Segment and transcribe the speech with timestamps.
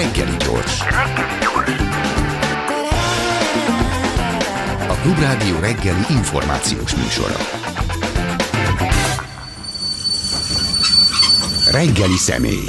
[0.00, 0.80] Reggeli gyors.
[4.88, 7.36] A Klubrádió reggeli információs műsora.
[11.70, 12.64] Reggeli személy.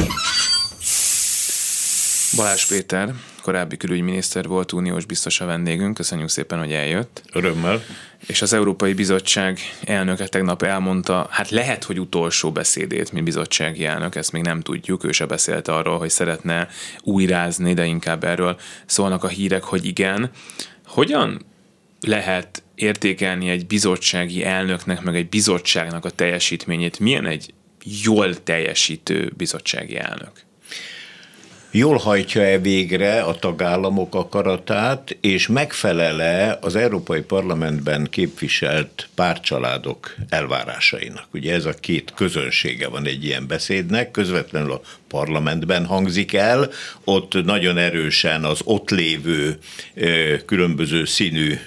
[2.36, 5.94] Balázs Péter, korábbi külügyminiszter volt, uniós biztos a vendégünk.
[5.94, 7.24] Köszönjük szépen, hogy eljött.
[7.34, 7.84] Örömmel.
[8.28, 14.15] És az Európai Bizottság elnöke tegnap elmondta, hát lehet, hogy utolsó beszédét, mint bizottsági elnök,
[14.15, 15.03] ezt még nem tudjuk.
[15.03, 16.67] Ő se beszélt arról, hogy szeretne
[17.03, 20.30] újrázni, de inkább erről szólnak a hírek, hogy igen.
[20.85, 21.45] Hogyan
[22.02, 26.99] lehet értékelni egy bizottsági elnöknek, meg egy bizottságnak a teljesítményét?
[26.99, 27.53] Milyen egy
[28.03, 30.31] jól teljesítő bizottsági elnök?
[31.71, 41.27] Jól hajtja-e végre a tagállamok akaratát, és megfelele az Európai Parlamentben képviselt párcsaládok elvárásainak.
[41.34, 46.70] Ugye ez a két közönsége van egy ilyen beszédnek, közvetlenül a parlamentben hangzik el,
[47.03, 49.58] ott nagyon erősen az ott lévő
[50.45, 51.59] különböző színű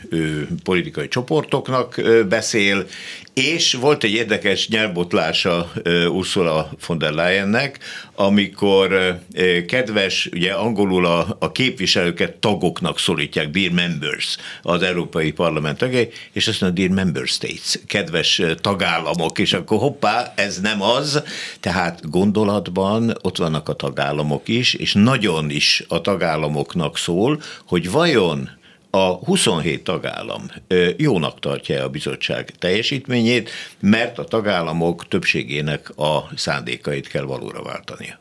[0.62, 2.86] politikai csoportoknak beszél,
[3.34, 5.72] és volt egy érdekes nyelvbotlása
[6.08, 7.78] Ursula von der Leyennek,
[8.14, 9.18] amikor
[9.66, 16.48] kedves, ugye angolul a, a képviselőket tagoknak szólítják, dear members, az Európai Parlament tagjai, és
[16.48, 21.22] azt mondja, dear member states, kedves tagállamok, és akkor hoppá, ez nem az,
[21.60, 28.50] tehát gondolatban ott vannak a tagállamok is, és nagyon is a tagállamoknak szól, hogy vajon
[28.94, 30.50] a 27 tagállam
[30.96, 33.50] jónak tartja a bizottság teljesítményét,
[33.80, 38.18] mert a tagállamok többségének a szándékait kell valóra váltania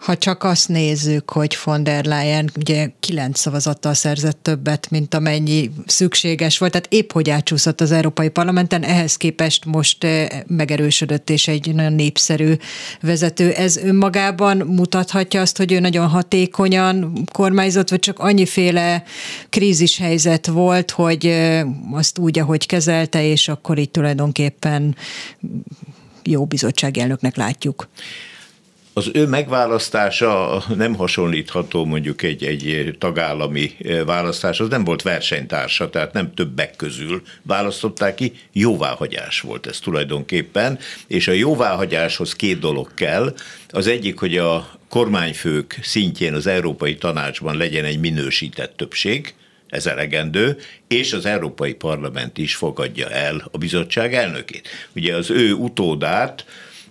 [0.00, 5.70] ha csak azt nézzük, hogy von der Leyen ugye kilenc szavazattal szerzett többet, mint amennyi
[5.86, 11.48] szükséges volt, tehát épp hogy átsúszott az Európai Parlamenten, ehhez képest most eh, megerősödött és
[11.48, 12.54] egy nagyon népszerű
[13.00, 13.50] vezető.
[13.52, 19.02] Ez önmagában mutathatja azt, hogy ő nagyon hatékonyan kormányzott, vagy csak annyiféle
[19.48, 24.96] krízis helyzet volt, hogy eh, azt úgy, ahogy kezelte, és akkor így tulajdonképpen
[26.22, 27.88] jó bizottságelnöknek látjuk
[29.00, 36.12] az ő megválasztása nem hasonlítható mondjuk egy, egy tagállami eh, választáshoz, nem volt versenytársa, tehát
[36.12, 43.34] nem többek közül választották ki, jóváhagyás volt ez tulajdonképpen, és a jóváhagyáshoz két dolog kell.
[43.68, 49.34] Az egyik, hogy a kormányfők szintjén az Európai Tanácsban legyen egy minősített többség,
[49.68, 50.56] ez elegendő,
[50.88, 54.68] és az Európai Parlament is fogadja el a bizottság elnökét.
[54.94, 56.44] Ugye az ő utódát,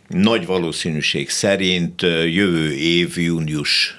[0.09, 3.97] nagy valószínűség szerint jövő év június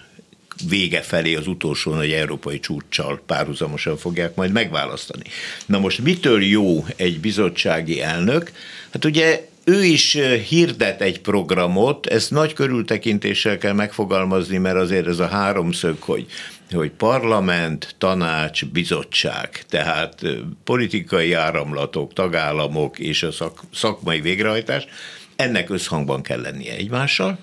[0.69, 5.23] vége felé az utolsó nagy európai csúccsal párhuzamosan fogják majd megválasztani.
[5.67, 8.53] Na most mitől jó egy bizottsági elnök?
[8.93, 15.19] Hát ugye ő is hirdet egy programot, ezt nagy körültekintéssel kell megfogalmazni, mert azért ez
[15.19, 16.27] a háromszög, hogy
[16.73, 20.21] hogy parlament, tanács, bizottság, tehát
[20.65, 24.87] politikai áramlatok, tagállamok és a szak, szakmai végrehajtás,
[25.41, 27.39] ennek összhangban kell lennie egymással,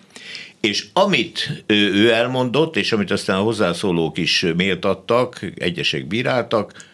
[0.61, 6.85] és amit ő elmondott, és amit aztán a hozzászólók is méltattak, egyesek bíráltak,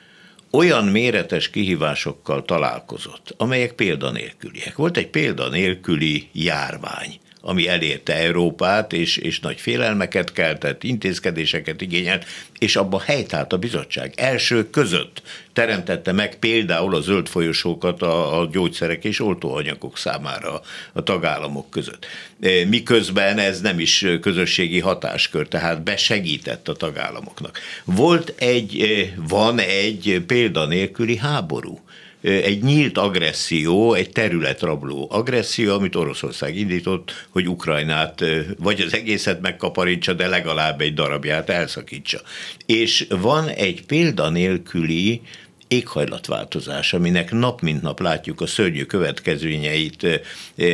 [0.52, 4.76] olyan méretes kihívásokkal találkozott, amelyek példanélküliek.
[4.76, 12.26] Volt egy példanélküli járvány, ami elérte Európát, és, és nagy félelmeket keltett, intézkedéseket igényelt,
[12.60, 14.14] és abba helytált a bizottság.
[14.16, 15.22] Első között
[15.54, 20.62] teremtette meg például a zöld folyosókat a, a gyógyszerek és oltóanyagok számára
[20.94, 22.06] a tagállamok között.
[22.42, 27.60] E, miközben ez nem is közösségi hatáskör, tehát besegített a tagállamoknak.
[27.84, 31.82] Volt egy, e, van egy példanélküli háború
[32.24, 38.24] egy nyílt agresszió, egy területrabló agresszió, amit Oroszország indított, hogy Ukrajnát
[38.58, 42.22] vagy az egészet megkaparítsa, de legalább egy darabját elszakítsa.
[42.66, 45.22] És van egy példanélküli
[45.68, 50.22] éghajlatváltozás, aminek nap mint nap látjuk a szörnyű következményeit,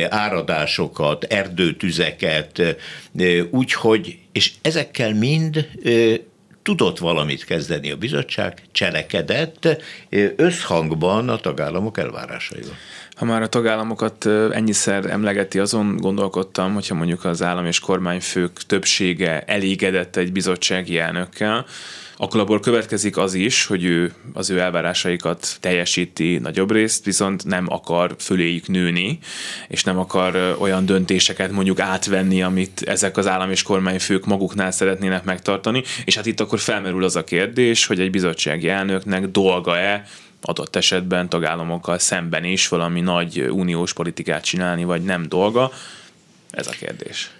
[0.08, 2.76] áradásokat, erdőtüzeket,
[3.50, 5.68] úgyhogy, és ezekkel mind
[6.62, 9.84] tudott valamit kezdeni a bizottság, cselekedett
[10.36, 12.76] összhangban a tagállamok elvárásaival.
[13.16, 19.40] Ha már a tagállamokat ennyiszer emlegeti, azon gondolkodtam, hogyha mondjuk az állam és kormányfők többsége
[19.40, 21.66] elégedett egy bizottsági elnökkel,
[22.22, 27.66] akkor abból következik az is, hogy ő az ő elvárásaikat teljesíti nagyobb részt, viszont nem
[27.68, 29.18] akar föléjük nőni,
[29.68, 35.24] és nem akar olyan döntéseket mondjuk átvenni, amit ezek az állam és kormányfők maguknál szeretnének
[35.24, 40.04] megtartani, és hát itt akkor felmerül az a kérdés, hogy egy bizottsági elnöknek dolga-e
[40.40, 45.72] adott esetben tagállamokkal szemben is valami nagy uniós politikát csinálni, vagy nem dolga?
[46.50, 47.30] Ez a kérdés.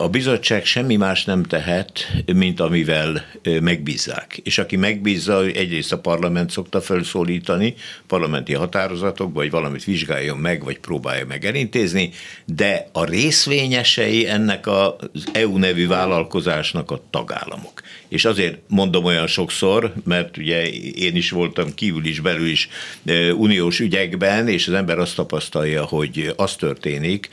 [0.00, 3.24] A bizottság semmi más nem tehet, mint amivel
[3.60, 4.40] megbízzák.
[4.42, 7.74] És aki megbízza, egyrészt a parlament szokta felszólítani,
[8.06, 12.10] parlamenti határozatok, vagy valamit vizsgáljon meg, vagy próbálja meg elintézni,
[12.44, 17.82] de a részvényesei ennek az EU nevű vállalkozásnak a tagállamok.
[18.08, 22.68] És azért mondom olyan sokszor, mert ugye én is voltam kívül is, belül is
[23.36, 27.28] uniós ügyekben, és az ember azt tapasztalja, hogy az történik,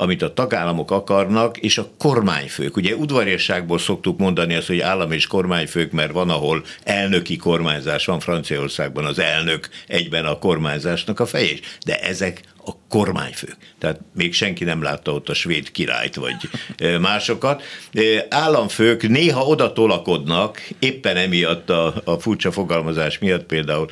[0.00, 2.76] amit a tagállamok akarnak, és a kormányfők.
[2.76, 8.20] Ugye udvariasságból szoktuk mondani azt, hogy állam és kormányfők, mert van, ahol elnöki kormányzás van
[8.20, 11.60] Franciaországban, az elnök egyben a kormányzásnak a fejés.
[11.84, 13.56] De ezek a kormányfők.
[13.78, 16.36] Tehát még senki nem látta ott a svéd királyt, vagy
[17.00, 17.62] másokat.
[18.28, 23.90] Államfők néha oda tolakodnak, éppen emiatt a, a furcsa fogalmazás miatt például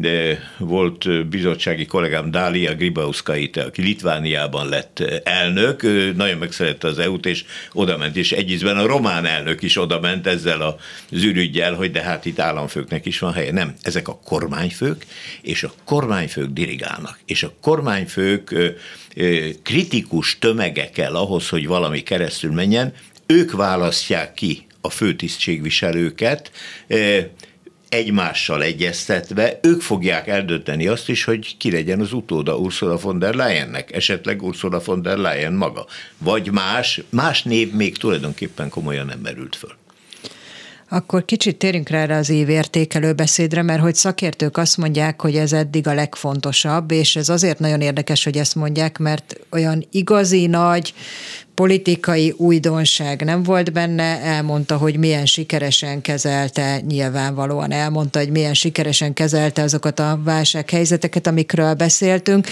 [0.00, 5.82] de volt bizottsági kollégám Dália Gribauskait, aki Litvániában lett elnök,
[6.16, 11.22] nagyon megszerette az EU-t, és odament, és egyizben a román elnök is odament ezzel az
[11.22, 13.52] ürügyjel, hogy de hát itt államfőknek is van helye.
[13.52, 15.06] Nem, ezek a kormányfők,
[15.42, 17.18] és a kormányfők dirigálnak.
[17.26, 18.54] És a kormányfők
[19.62, 22.92] kritikus tömege kell ahhoz, hogy valami keresztül menjen,
[23.26, 26.50] ők választják ki a főtisztségviselőket,
[27.88, 33.34] egymással egyeztetve, ők fogják eldönteni azt is, hogy ki legyen az utóda Ursula von der
[33.34, 35.86] Leyennek, esetleg Ursula von der Leyen maga,
[36.18, 39.76] vagy más, más név még tulajdonképpen komolyan nem merült föl.
[40.90, 45.52] Akkor kicsit térjünk rá erre az évértékelő beszédre, mert hogy szakértők azt mondják, hogy ez
[45.52, 50.94] eddig a legfontosabb, és ez azért nagyon érdekes, hogy ezt mondják, mert olyan igazi nagy
[51.54, 59.12] politikai újdonság nem volt benne, elmondta, hogy milyen sikeresen kezelte, nyilvánvalóan elmondta, hogy milyen sikeresen
[59.12, 62.46] kezelte azokat a válsághelyzeteket, amikről beszéltünk,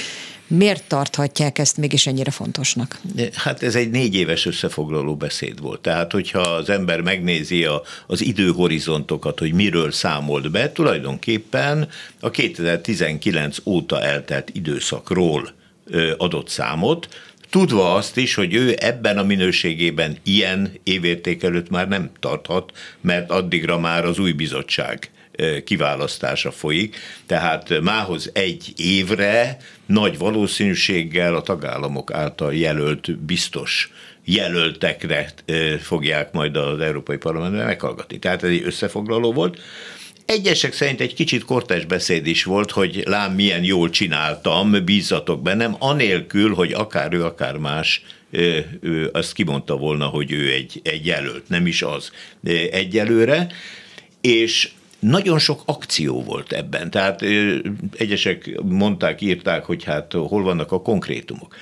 [0.46, 3.00] Miért tarthatják ezt mégis ennyire fontosnak?
[3.32, 5.80] Hát ez egy négy éves összefoglaló beszéd volt.
[5.80, 11.88] Tehát, hogyha az ember megnézi a, az időhorizontokat, hogy miről számolt be, tulajdonképpen
[12.20, 15.54] a 2019 óta eltelt időszakról
[16.16, 17.08] adott számot,
[17.50, 23.78] tudva azt is, hogy ő ebben a minőségében ilyen évértékelőt már nem tarthat, mert addigra
[23.78, 25.10] már az új bizottság
[25.64, 26.96] kiválasztása folyik,
[27.26, 29.56] tehát mához egy évre
[29.86, 33.90] nagy valószínűséggel a tagállamok által jelölt biztos
[34.24, 35.32] jelöltekre
[35.80, 38.18] fogják majd az Európai Parlamentben meghallgatni.
[38.18, 39.58] Tehát ez egy összefoglaló volt.
[40.24, 45.76] Egyesek szerint egy kicsit kortás beszéd is volt, hogy lám milyen jól csináltam, bízzatok bennem,
[45.78, 48.02] anélkül, hogy akár ő, akár más
[48.80, 52.10] ő azt kimondta volna, hogy ő egy, egy jelölt, nem is az
[52.70, 53.46] egyelőre,
[54.20, 54.70] és
[55.08, 57.22] nagyon sok akció volt ebben, tehát
[57.96, 61.54] egyesek mondták, írták, hogy hát hol vannak a konkrétumok.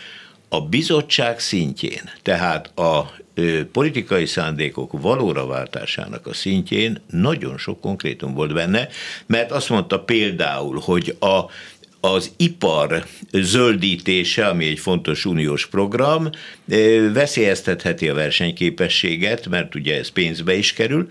[0.48, 3.14] A bizottság szintjén, tehát a
[3.72, 8.88] politikai szándékok valóra váltásának a szintjén nagyon sok konkrétum volt benne,
[9.26, 11.40] mert azt mondta például, hogy a
[12.00, 16.30] az ipar zöldítése, ami egy fontos uniós program,
[17.12, 21.08] veszélyeztetheti a versenyképességet, mert ugye ez pénzbe is kerül,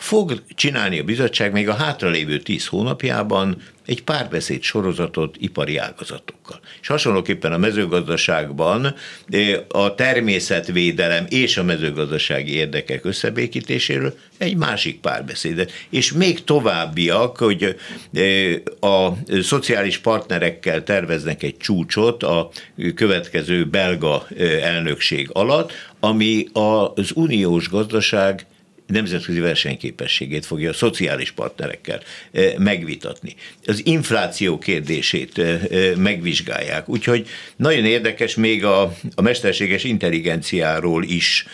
[0.00, 3.56] fog csinálni a bizottság még a hátralévő tíz hónapjában
[3.86, 6.60] egy párbeszéd sorozatot ipari ágazatokkal.
[6.80, 8.94] És hasonlóképpen a mezőgazdaságban
[9.28, 15.72] eh, a természetvédelem és a mezőgazdasági érdekek összebékítéséről egy másik párbeszédet.
[15.90, 17.76] És még továbbiak, hogy
[18.12, 22.50] eh, a szociális partnerekkel terveznek egy csúcsot a
[22.94, 28.46] következő belga eh, elnökség alatt, ami az uniós gazdaság
[28.90, 32.00] nemzetközi versenyképességét fogja a szociális partnerekkel
[32.32, 33.34] eh, megvitatni.
[33.66, 36.88] Az infláció kérdését eh, eh, megvizsgálják.
[36.88, 38.82] Úgyhogy nagyon érdekes, még a,
[39.14, 41.46] a mesterséges intelligenciáról is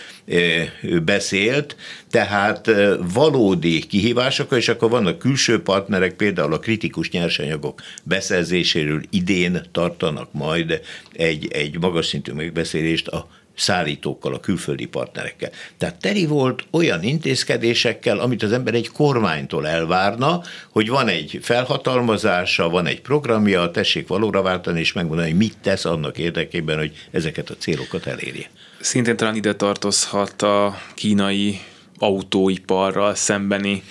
[1.05, 1.77] beszélt,
[2.11, 2.71] tehát
[3.13, 10.81] valódi kihívások, és akkor vannak külső partnerek, például a kritikus nyersanyagok beszerzéséről idén tartanak majd
[11.13, 15.51] egy, egy magas szintű megbeszélést a szállítókkal, a külföldi partnerekkel.
[15.79, 22.69] Tehát teli volt olyan intézkedésekkel, amit az ember egy kormánytól elvárna, hogy van egy felhatalmazása,
[22.69, 27.51] van egy programja, tessék valóra váltani, és megmondani, hogy mit tesz annak érdekében, hogy ezeket
[27.51, 28.51] a célokat elérje.
[28.81, 31.61] Szintén talán ide tartozhat a kínai
[31.99, 33.83] autóiparral szembeni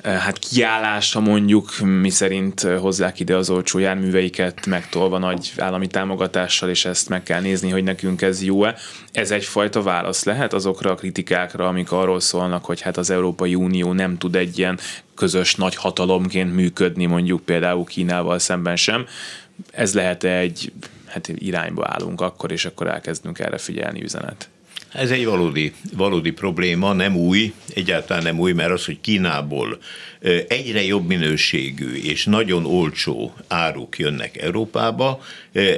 [0.00, 5.86] eh, hát kiállása mondjuk, mi szerint eh, hozzák ide az olcsó járműveiket, megtolva nagy állami
[5.86, 8.74] támogatással, és ezt meg kell nézni, hogy nekünk ez jó-e.
[9.12, 13.92] Ez egyfajta válasz lehet azokra a kritikákra, amik arról szólnak, hogy hát az Európai Unió
[13.92, 14.78] nem tud egy ilyen
[15.14, 19.06] közös nagy hatalomként működni, mondjuk például Kínával szemben sem.
[19.70, 20.72] Ez lehet egy
[21.06, 24.48] hát irányba állunk akkor, és akkor elkezdünk erre figyelni üzenet.
[24.92, 29.78] Ez egy valódi, valódi probléma, nem új, egyáltalán nem új, mert az, hogy Kínából
[30.48, 35.20] egyre jobb minőségű és nagyon olcsó áruk jönnek Európába,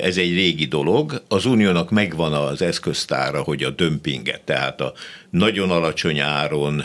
[0.03, 1.23] ez egy régi dolog.
[1.29, 4.93] Az uniónak megvan az eszköztára, hogy a dömpinget, tehát a
[5.31, 6.85] nagyon alacsony áron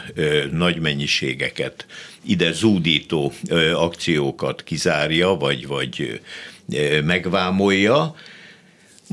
[0.51, 1.86] nagy mennyiségeket,
[2.25, 3.34] ide zúdító
[3.74, 6.22] akciókat kizárja, vagy, vagy
[7.03, 8.15] megvámolja,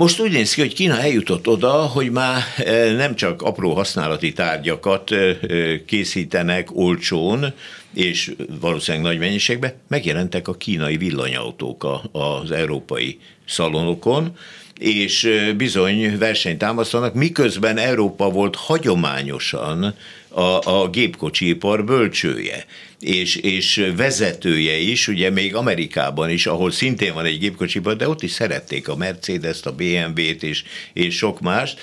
[0.00, 4.32] most úgy néz ki, hogy Kína eljutott oda, hogy már e, nem csak apró használati
[4.32, 7.52] tárgyakat e, e, készítenek olcsón,
[7.94, 14.36] és valószínűleg nagy mennyiségben, megjelentek a kínai villanyautók az európai szalonokon,
[14.80, 19.94] és bizony versenyt támasztanak, miközben Európa volt hagyományosan
[20.28, 22.64] a, a gépkocsipar bölcsője
[23.00, 28.22] és, és vezetője is, ugye még Amerikában is, ahol szintén van egy gépkocsipar, de ott
[28.22, 31.80] is szerették a Mercedes-t, a BMW-t és, és sok mást.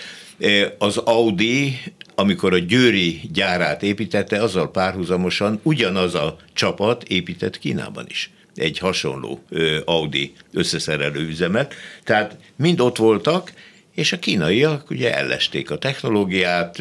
[0.77, 1.79] Az Audi,
[2.15, 9.43] amikor a Győri gyárát építette, azzal párhuzamosan ugyanaz a csapat épített Kínában is egy hasonló
[9.85, 11.73] Audi összeszerelő üzemet.
[12.03, 13.51] Tehát mind ott voltak,
[13.97, 16.79] és a kínaiak ugye ellesték a technológiát,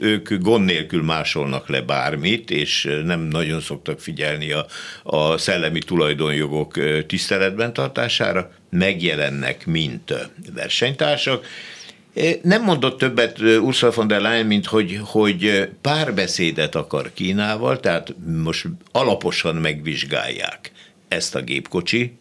[0.00, 4.66] ők gond nélkül másolnak le bármit, és nem nagyon szoktak figyelni a,
[5.02, 10.14] a szellemi tulajdonjogok tiszteletben tartására, megjelennek, mint
[10.54, 11.46] versenytársak,
[12.42, 18.66] nem mondott többet Ursula von der Leyen, mint hogy, hogy párbeszédet akar Kínával, tehát most
[18.92, 20.72] alaposan megvizsgálják
[21.14, 22.12] ezt a gépkocsi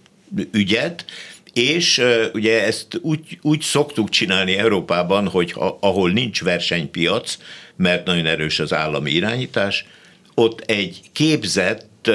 [0.51, 1.05] ügyet,
[1.53, 2.01] és
[2.33, 7.37] ugye ezt úgy, úgy szoktuk csinálni Európában, hogy ha, ahol nincs versenypiac,
[7.75, 9.85] mert nagyon erős az állami irányítás,
[10.33, 12.11] ott egy képzett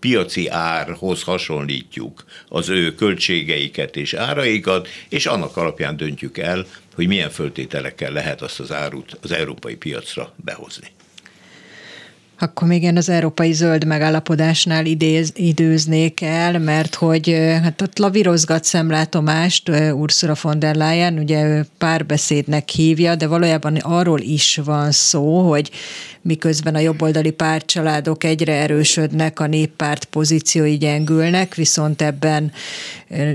[0.00, 7.30] piaci árhoz hasonlítjuk az ő költségeiket és áraikat, és annak alapján döntjük el, hogy milyen
[7.30, 10.95] föltételekkel lehet azt az árut az európai piacra behozni.
[12.38, 17.30] Akkor még én az európai zöld megállapodásnál idéz, időznék el, mert hogy
[17.62, 24.20] hát ott lavírozgat szemlátomást Ursula von der Leyen, ugye ő párbeszédnek hívja, de valójában arról
[24.20, 25.70] is van szó, hogy
[26.22, 32.52] miközben a jobboldali pártcsaládok egyre erősödnek, a néppárt pozíciói gyengülnek, viszont ebben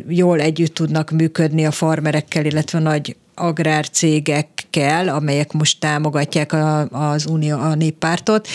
[0.08, 7.57] jól együtt tudnak működni a farmerekkel, illetve nagy agrárcégekkel, amelyek most támogatják a, az Unió,
[7.57, 8.48] a néppártot,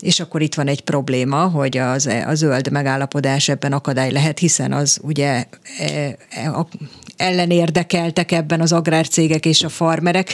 [0.00, 4.72] és akkor itt van egy probléma, hogy az, a zöld megállapodás ebben akadály lehet, hiszen
[4.72, 5.44] az ugye
[5.78, 6.66] e, e,
[7.16, 10.30] ellenérdekeltek ebben az agrárcégek és a farmerek,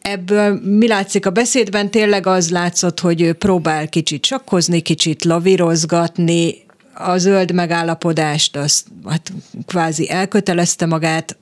[0.00, 1.90] Ebből mi látszik a beszédben?
[1.90, 6.54] Tényleg az látszott, hogy ő próbál kicsit sakkozni, kicsit lavírozgatni,
[6.98, 9.32] a zöld megállapodást, azt hát
[9.66, 11.36] kvázi elkötelezte magát,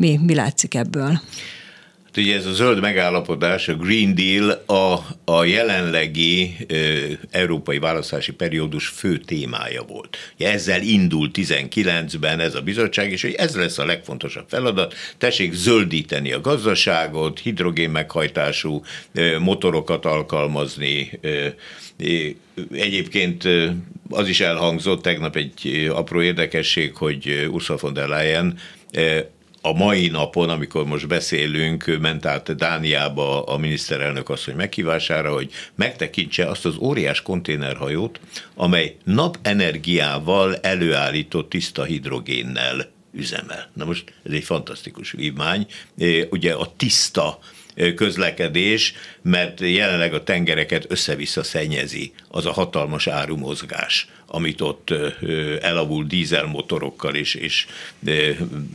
[0.00, 1.20] mi, mi látszik ebből?
[2.04, 6.74] Hát ugye ez a zöld megállapodás, a Green Deal a, a jelenlegi e,
[7.30, 10.16] európai választási periódus fő témája volt.
[10.34, 15.52] Ugye ezzel indult 19-ben ez a bizottság, és hogy ez lesz a legfontosabb feladat, tessék
[15.52, 21.54] zöldíteni a gazdaságot, hidrogén meghajtású e, motorokat alkalmazni, e,
[22.72, 23.48] Egyébként
[24.10, 28.58] az is elhangzott tegnap egy apró érdekesség, hogy Ursula von der Leyen
[29.62, 36.46] a mai napon, amikor most beszélünk, ment át Dániába a miniszterelnök asszony meghívására, hogy megtekintse
[36.46, 38.20] azt az óriás konténerhajót,
[38.54, 43.70] amely napenergiával előállított tiszta hidrogénnel üzemel.
[43.72, 45.66] Na most ez egy fantasztikus vívmány.
[46.30, 47.38] Ugye a tiszta
[47.94, 54.94] közlekedés, mert jelenleg a tengereket össze-vissza szennyezi az a hatalmas árumozgás, amit ott
[55.60, 57.66] elavult dízelmotorokkal és, és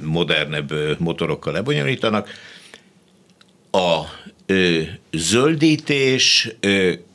[0.02, 2.30] modernebb motorokkal lebonyolítanak.
[3.72, 4.02] A
[5.12, 6.50] zöldítés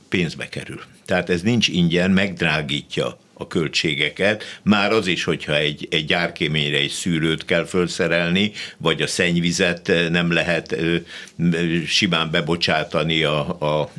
[0.09, 0.80] pénzbe kerül.
[1.04, 4.61] Tehát ez nincs ingyen, megdrágítja a költségeket.
[4.62, 10.32] Már az is, hogyha egy, egy gyárkéményre egy szűrőt kell felszerelni, vagy a szennyvizet nem
[10.32, 10.76] lehet
[11.87, 13.38] simán bebocsátani a,
[13.80, 13.90] a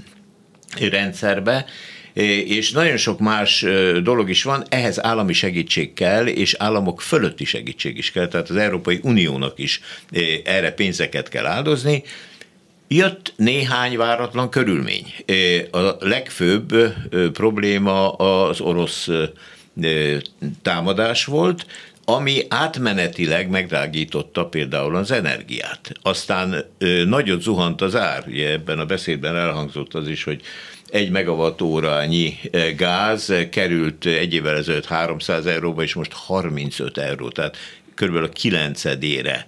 [0.79, 1.65] rendszerbe,
[2.13, 3.65] és nagyon sok más
[4.03, 8.56] dolog is van, ehhez állami segítség kell, és államok fölötti segítség is kell, tehát az
[8.56, 9.82] Európai Uniónak is
[10.44, 12.03] erre pénzeket kell áldozni,
[12.94, 15.13] Jött néhány váratlan körülmény.
[15.72, 16.75] A legfőbb
[17.34, 19.08] probléma az orosz
[20.62, 21.65] támadás volt,
[22.06, 25.91] ami átmenetileg megdrágította például az energiát.
[26.01, 26.65] Aztán
[27.06, 30.41] nagyot zuhant az ár, ugye ebben a beszédben elhangzott az is, hogy
[30.91, 32.39] egy megawattórányi
[32.77, 37.57] gáz került egy évvel ezelőtt 300 euróba, és most 35 euró, tehát
[37.95, 39.48] körülbelül a kilencedére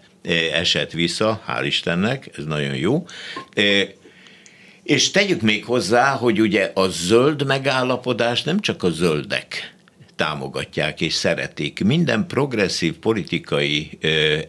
[0.53, 3.05] esett vissza, hál' Istennek, ez nagyon jó.
[4.83, 9.73] És tegyük még hozzá, hogy ugye a zöld megállapodás nem csak a zöldek
[10.15, 11.83] támogatják és szeretik.
[11.83, 13.97] Minden progresszív politikai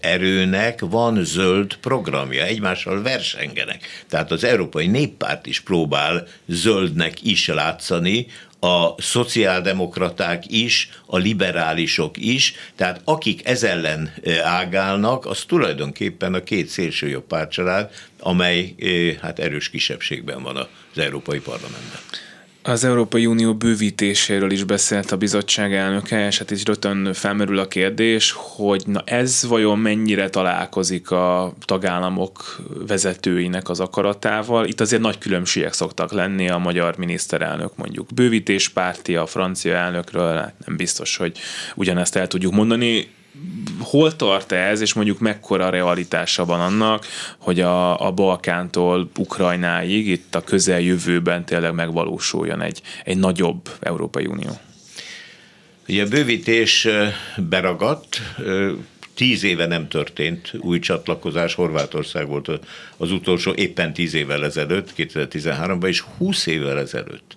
[0.01, 4.05] erőnek van zöld programja, egymással versengenek.
[4.09, 8.27] Tehát az Európai Néppárt is próbál zöldnek is látszani,
[8.65, 16.69] a szociáldemokraták is, a liberálisok is, tehát akik ez ellen ágálnak, az tulajdonképpen a két
[16.69, 18.75] szélsőjobb pártcsalád, amely
[19.21, 22.01] hát erős kisebbségben van az Európai Parlamentben.
[22.67, 27.69] Az Európai Unió bővítéséről is beszélt a bizottság elnöke, és hát is rögtön felmerül a
[27.69, 34.67] kérdés, hogy na ez vajon mennyire találkozik a tagállamok vezetőinek az akaratával.
[34.67, 40.55] Itt azért nagy különbségek szoktak lenni a magyar miniszterelnök mondjuk bővítéspárti, a francia elnökről, hát
[40.67, 41.39] nem biztos, hogy
[41.75, 43.09] ugyanezt el tudjuk mondani
[43.79, 47.07] hol tart ez, és mondjuk mekkora realitása van annak,
[47.39, 54.51] hogy a, a Balkántól Ukrajnáig itt a közeljövőben tényleg megvalósuljon egy, egy nagyobb Európai Unió?
[55.89, 56.89] Ugye a bővítés
[57.37, 58.21] beragadt,
[59.15, 62.51] tíz éve nem történt új csatlakozás, Horvátország volt
[62.97, 67.37] az utolsó éppen tíz évvel ezelőtt, 2013-ban, és 20 évvel ezelőtt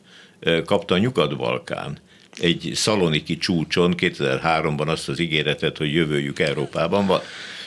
[0.66, 2.00] kapta a Nyugat-Balkán
[2.42, 7.22] egy szaloniki csúcson 2003-ban azt az ígéretet, hogy jövőjük Európában van.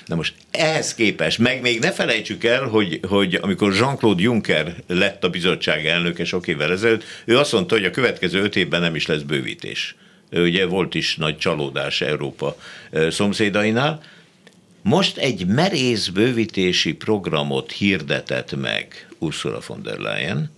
[0.06, 5.24] Na most ehhez képest, meg még ne felejtsük el, hogy, hogy amikor Jean-Claude Juncker lett
[5.24, 8.94] a bizottság elnöke sok évvel ezelőtt, ő azt mondta, hogy a következő öt évben nem
[8.94, 9.94] is lesz bővítés.
[10.32, 12.56] Ugye volt is nagy csalódás Európa
[13.10, 14.02] szomszédainál.
[14.82, 20.50] Most egy merész bővítési programot hirdetett meg Ursula von der Leyen,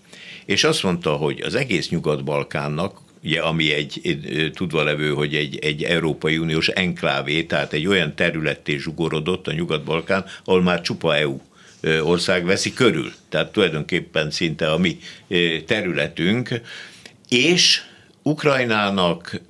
[0.45, 5.83] és azt mondta, hogy az egész Nyugat-Balkánnak ugye, ami egy, tudva levő, hogy egy, egy
[5.83, 11.41] Európai Uniós enklávé, tehát egy olyan területté zsugorodott a Nyugat-Balkán, ahol már csupa EU
[12.03, 13.13] ország veszi körül.
[13.29, 14.99] Tehát tulajdonképpen szinte a mi
[15.67, 16.61] területünk,
[17.29, 17.83] és
[18.23, 19.41] Ukrajnának,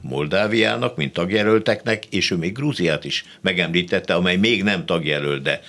[0.00, 5.60] Moldáviának, mint tagjelölteknek, és ő még Grúziát is megemlítette, amely még nem tagjelölt, de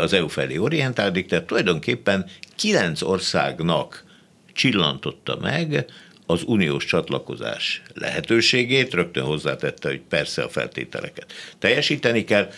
[0.00, 4.04] az EU felé orientálódik, tehát tulajdonképpen kilenc országnak
[4.52, 5.86] csillantotta meg
[6.30, 12.50] az uniós csatlakozás lehetőségét, rögtön hozzátette, hogy persze a feltételeket teljesíteni kell,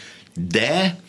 [0.49, 1.01] de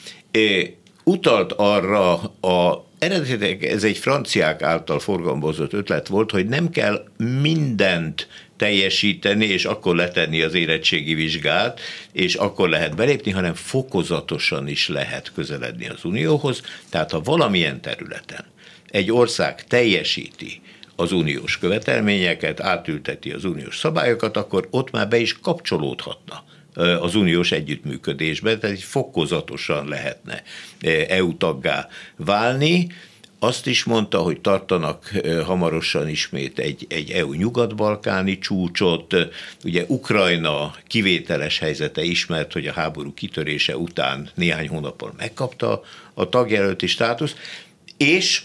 [1.04, 7.04] utalt arra a eredetileg ez egy franciák által forgalmazott ötlet volt, hogy nem kell
[7.42, 11.80] mindent teljesíteni, és akkor letenni az érettségi vizsgát,
[12.12, 16.62] és akkor lehet belépni, hanem fokozatosan is lehet közeledni az Unióhoz.
[16.90, 18.46] Tehát ha valamilyen területen
[18.92, 20.62] egy ország teljesíti
[21.02, 26.44] az uniós követelményeket, átülteti az uniós szabályokat, akkor ott már be is kapcsolódhatna
[26.76, 30.44] az uniós együttműködésbe, tehát egy fokozatosan lehetne
[31.08, 32.88] EU taggá válni.
[33.40, 35.12] Azt is mondta, hogy tartanak
[35.46, 39.16] hamarosan ismét egy, egy EU nyugat-balkáni csúcsot.
[39.64, 45.82] Ugye Ukrajna kivételes helyzete ismert, hogy a háború kitörése után néhány hónappal megkapta
[46.14, 47.38] a tagjelölti státuszt,
[47.98, 48.42] és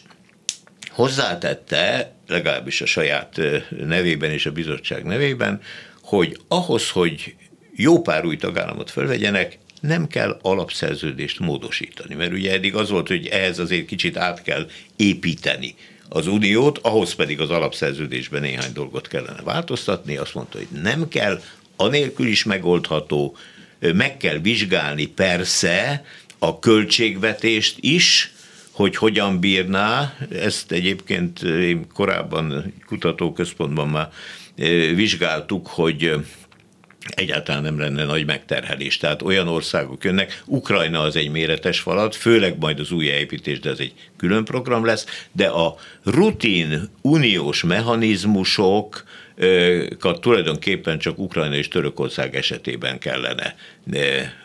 [0.97, 3.41] hozzátette, legalábbis a saját
[3.87, 5.61] nevében és a bizottság nevében,
[6.03, 7.35] hogy ahhoz, hogy
[7.75, 13.27] jó pár új tagállamot fölvegyenek, nem kell alapszerződést módosítani, mert ugye eddig az volt, hogy
[13.27, 15.75] ehhez azért kicsit át kell építeni
[16.09, 21.41] az uniót, ahhoz pedig az alapszerződésben néhány dolgot kellene változtatni, azt mondta, hogy nem kell,
[21.77, 23.37] anélkül is megoldható,
[23.81, 26.05] meg kell vizsgálni persze
[26.39, 28.35] a költségvetést is,
[28.77, 34.09] hogy hogyan bírná, ezt egyébként én korábban kutatóközpontban már
[34.95, 36.15] vizsgáltuk, hogy
[37.07, 38.97] egyáltalán nem lenne nagy megterhelés.
[38.97, 43.71] Tehát olyan országok jönnek, Ukrajna az egy méretes falat, főleg majd az új építés, de
[43.71, 49.05] ez egy külön program lesz, de a rutin uniós mechanizmusok,
[50.21, 53.55] tulajdonképpen csak Ukrajna és Törökország esetében kellene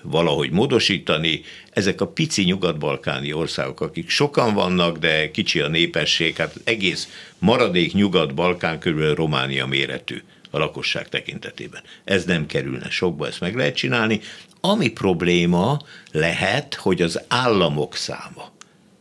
[0.01, 1.41] valahogy módosítani.
[1.69, 7.07] Ezek a pici nyugat-balkáni országok, akik sokan vannak, de kicsi a népesség, hát egész
[7.39, 11.81] maradék nyugat-balkán körülbelül Románia méretű a lakosság tekintetében.
[12.03, 14.19] Ez nem kerülne sokba, ezt meg lehet csinálni.
[14.61, 18.51] Ami probléma lehet, hogy az államok száma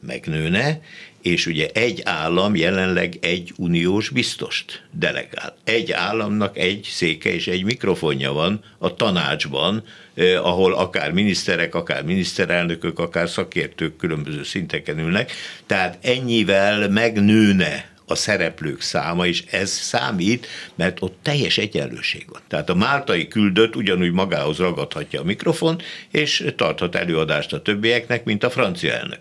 [0.00, 0.80] megnőne,
[1.22, 5.56] és ugye egy állam jelenleg egy uniós biztost delegál.
[5.64, 12.04] Egy államnak egy széke és egy mikrofonja van a tanácsban, eh, ahol akár miniszterek, akár
[12.04, 15.32] miniszterelnökök, akár szakértők különböző szinteken ülnek,
[15.66, 22.40] tehát ennyivel megnőne a szereplők száma, és ez számít, mert ott teljes egyenlőség van.
[22.48, 25.80] Tehát a máltai küldött ugyanúgy magához ragadhatja a mikrofon,
[26.10, 29.18] és tarthat előadást a többieknek, mint a francia elnök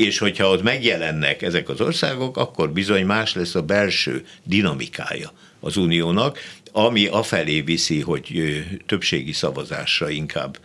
[0.00, 5.76] és hogyha ott megjelennek ezek az országok, akkor bizony más lesz a belső dinamikája az
[5.76, 6.38] uniónak,
[6.72, 10.58] ami afelé viszi, hogy többségi szavazásra inkább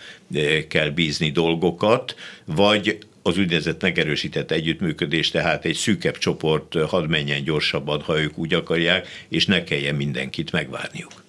[0.68, 8.02] kell bízni dolgokat, vagy az úgynevezett megerősített együttműködés, tehát egy szűkebb csoport hadd menjen gyorsabban,
[8.02, 11.24] ha ők úgy akarják, és ne kelljen mindenkit megvárniuk.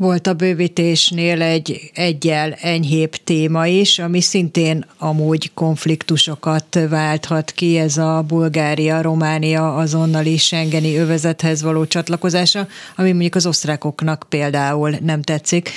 [0.00, 7.96] Volt a bővítésnél egy egyel enyhébb téma is, ami szintén amúgy konfliktusokat válthat ki, ez
[7.96, 15.70] a Bulgária-Románia azonnali Schengeni övezethez való csatlakozása, ami mondjuk az osztrákoknak például nem tetszik.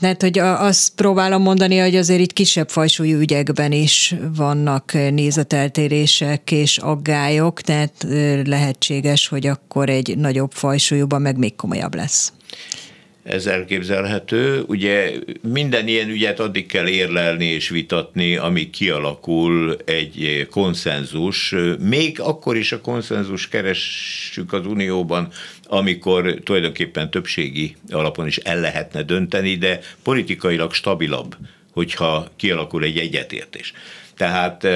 [0.00, 6.78] Tehát, hogy azt próbálom mondani, hogy azért itt kisebb fajsúlyú ügyekben is vannak nézeteltérések és
[6.78, 8.06] aggályok, tehát
[8.44, 12.32] lehetséges, hogy akkor egy nagyobb fajsúlyúban meg még komolyabb lesz
[13.26, 14.62] ez elképzelhető.
[14.66, 15.12] Ugye
[15.42, 21.54] minden ilyen ügyet addig kell érlelni és vitatni, amíg kialakul egy konszenzus.
[21.78, 25.28] Még akkor is a konszenzus keressük az Unióban,
[25.64, 31.36] amikor tulajdonképpen többségi alapon is el lehetne dönteni, de politikailag stabilabb,
[31.72, 33.72] hogyha kialakul egy egyetértés.
[34.16, 34.66] Tehát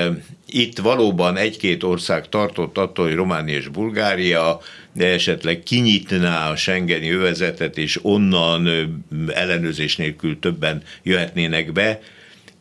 [0.47, 4.61] itt valóban egy-két ország tartott attól, hogy Románia és Bulgária
[4.93, 8.69] de esetleg kinyitná a Schengeni övezetet, és onnan
[9.35, 12.01] ellenőrzés nélkül többen jöhetnének be,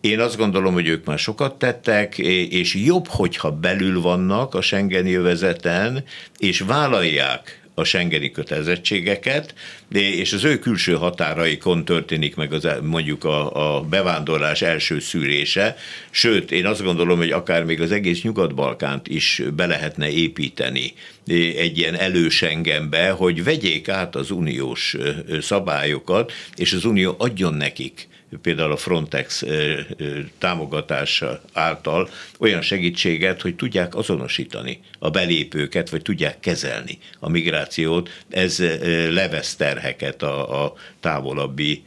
[0.01, 5.13] én azt gondolom, hogy ők már sokat tettek, és jobb, hogyha belül vannak a Schengeni
[5.13, 6.03] övezeten,
[6.37, 9.53] és vállalják a Schengeni kötelezettségeket,
[9.91, 15.77] és az ő külső határaikon történik meg az, mondjuk a, a bevándorlás első szűrése,
[16.09, 20.93] sőt, én azt gondolom, hogy akár még az egész Nyugat-Balkánt is be lehetne építeni
[21.57, 24.95] egy ilyen elősengenbe, hogy vegyék át az uniós
[25.41, 28.07] szabályokat, és az unió adjon nekik
[28.41, 29.43] például a Frontex
[30.37, 38.09] támogatása által olyan segítséget, hogy tudják azonosítani a belépőket, vagy tudják kezelni a migrációt.
[38.29, 38.59] Ez
[39.09, 41.83] levesz terheket a, a távolabbi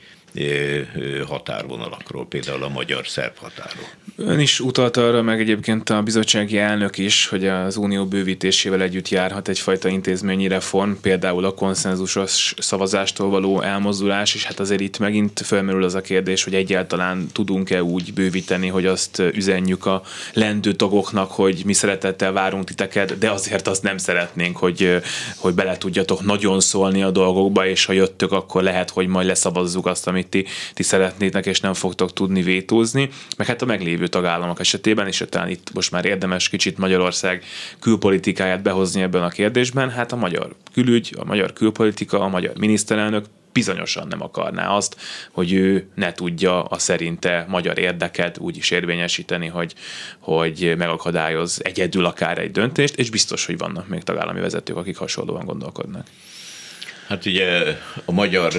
[1.28, 3.84] határvonalakról, például a magyar-szerb határól.
[4.16, 9.08] Ön is utalta arra, meg egyébként a bizottsági elnök is, hogy az unió bővítésével együtt
[9.08, 15.40] járhat egyfajta intézményi reform, például a konszenzusos szavazástól való elmozdulás, és hát azért itt megint
[15.44, 21.30] felmerül az a kérdés, hogy egyáltalán tudunk-e úgy bővíteni, hogy azt üzenjük a lendő tagoknak,
[21.30, 25.02] hogy mi szeretettel várunk titeket, de azért azt nem szeretnénk, hogy,
[25.36, 29.86] hogy bele tudjatok nagyon szólni a dolgokba, és ha jöttök, akkor lehet, hogy majd leszavazzuk
[29.86, 34.60] azt, amit ti, ti szeretnétek, és nem fogtok tudni vétózni, meg hát a meglévő tagállamok
[34.60, 37.44] esetében, és talán itt most már érdemes kicsit Magyarország
[37.78, 43.24] külpolitikáját behozni ebben a kérdésben, hát a magyar külügy, a magyar külpolitika, a magyar miniszterelnök
[43.52, 44.96] bizonyosan nem akarná azt,
[45.30, 49.74] hogy ő ne tudja a szerinte magyar érdeket úgy is érvényesíteni, hogy,
[50.18, 55.44] hogy megakadályoz egyedül akár egy döntést, és biztos, hogy vannak még tagállami vezetők, akik hasonlóan
[55.44, 56.06] gondolkodnak.
[57.12, 58.52] Hát ugye a magyar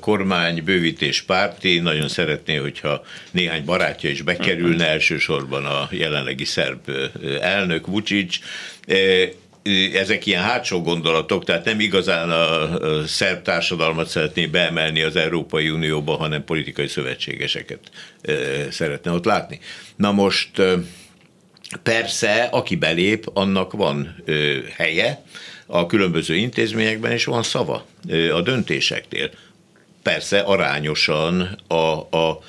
[0.00, 6.90] kormány bővítés párti nagyon szeretné, hogyha néhány barátja is bekerülne, elsősorban a jelenlegi szerb
[7.40, 8.38] elnök Vucic,
[9.94, 12.68] ezek ilyen hátsó gondolatok, tehát nem igazán a
[13.06, 17.80] szerb társadalmat szeretné beemelni az Európai Unióba, hanem politikai szövetségeseket
[18.70, 19.60] szeretne ott látni.
[19.96, 20.50] Na most
[21.82, 24.24] persze, aki belép, annak van
[24.76, 25.22] helye,
[25.70, 27.86] a különböző intézményekben, és van szava
[28.32, 29.30] a döntéseknél.
[30.02, 32.40] Persze arányosan a, a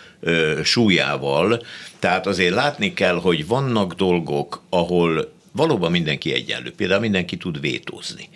[0.64, 1.64] súlyával,
[2.00, 6.72] tehát azért látni kell, hogy vannak dolgok, ahol valóban mindenki egyenlő.
[6.72, 8.30] Például mindenki tud vétózni.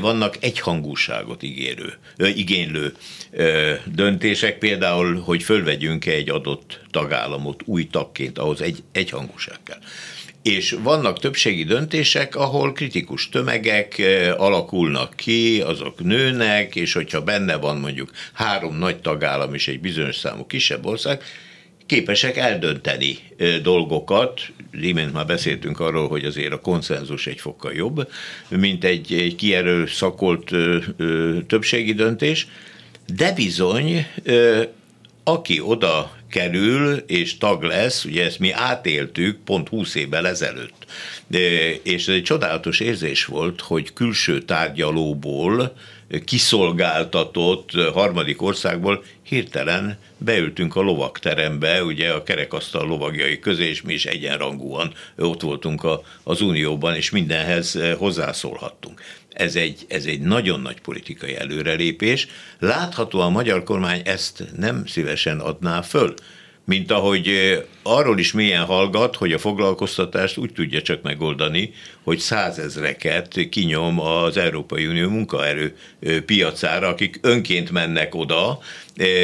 [0.00, 2.94] Vannak egyhangúságot ígérő, igénylő
[3.84, 9.80] döntések, például, hogy fölvegyünk egy adott tagállamot új tagként, ahhoz egy, egyhangúság kell
[10.42, 17.56] és vannak többségi döntések, ahol kritikus tömegek eh, alakulnak ki, azok nőnek, és hogyha benne
[17.56, 21.22] van mondjuk három nagy tagállam és egy bizonyos számú kisebb ország,
[21.86, 24.40] képesek eldönteni eh, dolgokat,
[24.80, 28.08] imént már beszéltünk arról, hogy azért a konszenzus egy fokkal jobb,
[28.48, 30.78] mint egy, egy kierőszakolt eh,
[31.46, 32.46] többségi döntés,
[33.14, 34.06] de bizony,
[35.24, 40.84] aki oda kerül és tag lesz, ugye ezt mi átéltük pont 20 évvel ezelőtt.
[41.26, 41.38] De,
[41.74, 45.72] és ez egy csodálatos érzés volt, hogy külső tárgyalóból
[46.24, 54.06] kiszolgáltatott harmadik országból hirtelen beültünk a lovakterembe, ugye a kerekasztal lovagjai közé, és mi is
[54.06, 59.02] egyenrangúan ott voltunk a, az Unióban, és mindenhez hozzászólhattunk.
[59.32, 62.26] Ez egy, ez egy nagyon nagy politikai előrelépés.
[62.58, 66.14] Láthatóan a magyar kormány ezt nem szívesen adná föl
[66.70, 67.28] mint ahogy
[67.82, 74.36] arról is milyen hallgat, hogy a foglalkoztatást úgy tudja csak megoldani, hogy százezreket kinyom az
[74.36, 75.76] Európai Unió munkaerő
[76.26, 78.58] piacára, akik önként mennek oda,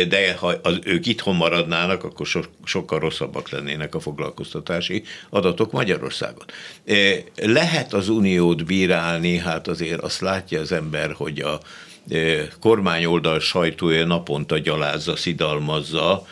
[0.09, 6.45] de ha az, ők itthon maradnának, akkor so, sokkal rosszabbak lennének a foglalkoztatási adatok Magyarországon.
[7.37, 11.61] Lehet az uniót bírálni, hát azért azt látja az ember, hogy a
[12.61, 16.27] kormányoldal sajtója naponta gyalázza, szidalmazza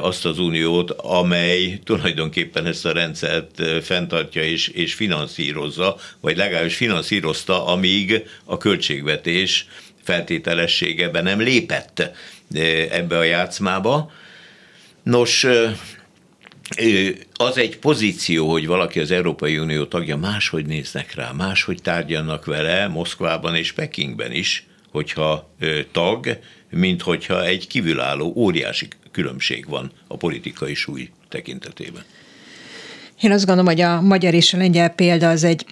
[0.00, 7.66] azt az uniót, amely tulajdonképpen ezt a rendszert fenntartja és, és finanszírozza, vagy legalábbis finanszírozta,
[7.66, 9.66] amíg a költségvetés
[10.02, 12.10] feltételességeben nem lépett
[12.90, 14.10] ebbe a játszmába.
[15.02, 15.46] Nos,
[17.32, 22.88] az egy pozíció, hogy valaki az Európai Unió tagja, máshogy néznek rá, máshogy tárgyalnak vele
[22.88, 25.50] Moszkvában és Pekingben is, hogyha
[25.92, 26.38] tag,
[26.70, 32.02] mint hogyha egy kívülálló óriási különbség van a politikai súly tekintetében.
[33.20, 35.66] Én azt gondolom, hogy a magyar és a lengyel példa az egy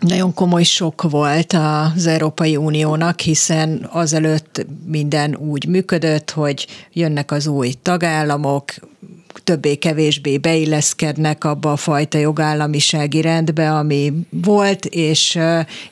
[0.00, 7.46] nagyon komoly sok volt az Európai Uniónak, hiszen azelőtt minden úgy működött, hogy jönnek az
[7.46, 8.74] új tagállamok,
[9.48, 15.38] többé-kevésbé beilleszkednek abba a fajta jogállamisági rendbe, ami volt, és,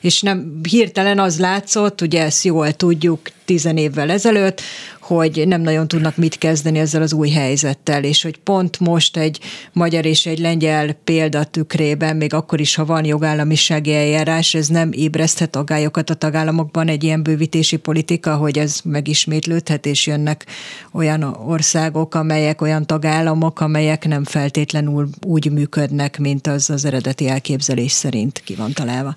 [0.01, 4.61] és nem hirtelen az látszott, ugye ezt jól tudjuk, tizen évvel ezelőtt,
[5.07, 9.39] hogy nem nagyon tudnak mit kezdeni ezzel az új helyzettel, és hogy pont most egy
[9.73, 14.91] magyar és egy lengyel példa tükrében, még akkor is, ha van jogállamisági eljárás, ez nem
[14.91, 20.45] ébreszthet agályokat a tagállamokban egy ilyen bővítési politika, hogy ez megismétlődhet, és jönnek
[20.91, 27.91] olyan országok, amelyek olyan tagállamok, amelyek nem feltétlenül úgy működnek, mint az az eredeti elképzelés
[27.91, 29.15] szerint ki van találva.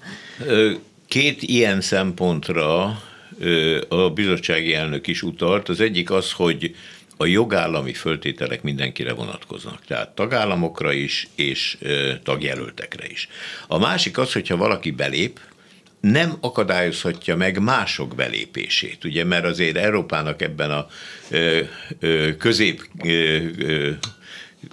[1.08, 2.98] Két ilyen szempontra
[3.88, 5.68] a bizottsági elnök is utalt.
[5.68, 6.74] Az egyik az, hogy
[7.16, 11.78] a jogállami föltételek mindenkire vonatkoznak, tehát tagállamokra is, és
[12.22, 13.28] tagjelöltekre is.
[13.66, 15.40] A másik az, hogyha valaki belép,
[16.00, 20.86] nem akadályozhatja meg mások belépését, ugye, mert azért Európának ebben a
[22.38, 22.88] közép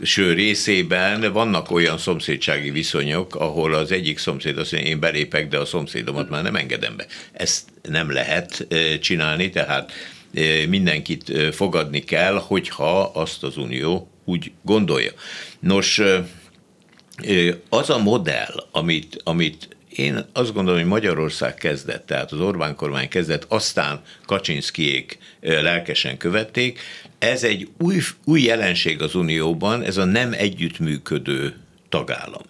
[0.02, 5.58] ső részében vannak olyan szomszédsági viszonyok, ahol az egyik szomszéd azt mondja, én belépek, de
[5.58, 7.06] a szomszédomat már nem engedem be.
[7.32, 8.68] Ezt nem lehet
[9.02, 9.92] csinálni, tehát
[10.68, 15.12] mindenkit fogadni kell, hogyha azt az Unió úgy gondolja.
[15.60, 16.02] Nos,
[17.70, 23.08] az a modell, amit, amit én azt gondolom, hogy Magyarország kezdett, tehát az Orbán kormány
[23.08, 26.80] kezdett, aztán Kaczynszkijék lelkesen követték,
[27.20, 31.56] ez egy új, új jelenség az Unióban, ez a nem együttműködő
[31.90, 32.42] tagállam.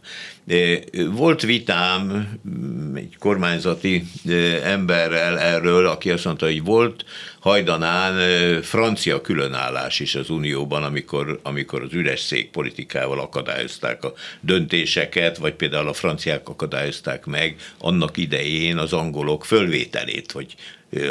[1.12, 2.27] Volt vitám
[2.95, 4.03] egy kormányzati
[4.63, 7.06] emberrel erről, aki azt mondta, hogy volt
[7.39, 8.15] hajdanán
[8.62, 15.53] francia különállás is az Unióban, amikor, amikor az üres szék politikával akadályozták a döntéseket, vagy
[15.53, 20.56] például a franciák akadályozták meg annak idején az angolok fölvételét, vagy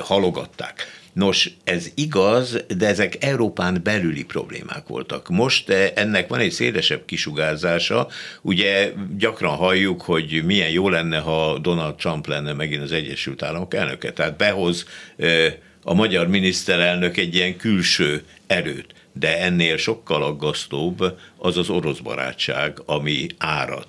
[0.01, 1.05] halogatták.
[1.17, 5.29] Nos, ez igaz, de ezek Európán belüli problémák voltak.
[5.29, 8.09] Most eh, ennek van egy szélesebb kisugárzása.
[8.43, 13.75] Ugye gyakran halljuk, hogy milyen jó lenne, ha Donald Trump lenne megint az Egyesült Államok
[13.75, 14.13] elnöke.
[14.13, 21.57] Tehát behoz eh, a magyar miniszterelnök egy ilyen külső erőt de ennél sokkal aggasztóbb az
[21.57, 23.87] az orosz barátság, ami árad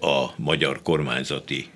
[0.00, 1.66] a magyar kormányzati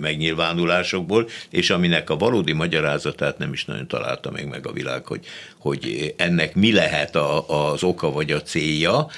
[0.00, 5.26] megnyilvánulásokból, és aminek a valódi magyarázatát nem is nagyon találta még meg a világ, hogy,
[5.58, 9.08] hogy ennek mi lehet a, az oka vagy a célja.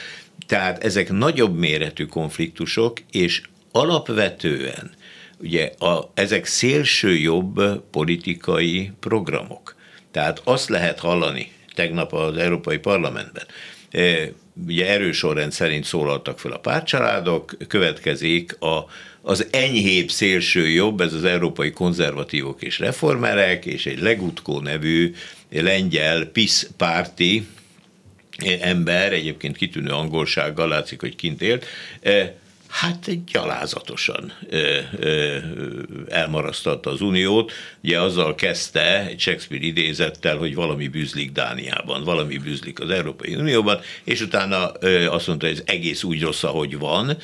[0.46, 4.90] Tehát ezek nagyobb méretű konfliktusok, és alapvetően
[5.40, 9.74] ugye a, ezek szélső jobb politikai programok.
[10.10, 13.46] Tehát azt lehet hallani tegnap az Európai Parlamentben,
[14.66, 18.84] ugye erősorrend szerint szólaltak fel a pártcsaládok, következik a,
[19.22, 25.14] az enyhébb szélső jobb, ez az európai konzervatívok és reformerek, és egy Legutkó nevű
[25.50, 27.46] lengyel PIS párti
[28.60, 31.66] ember, egyébként kitűnő angolsággal látszik, hogy kint élt,
[32.72, 34.78] hát gyalázatosan ö,
[36.08, 37.52] elmarasztalta az uniót.
[37.82, 43.80] Ugye azzal kezdte, egy Shakespeare idézettel, hogy valami bűzlik Dániában, valami bűzlik az Európai Unióban,
[44.04, 44.70] és utána
[45.10, 47.16] azt mondta, hogy ez egész úgy rossz, ahogy van.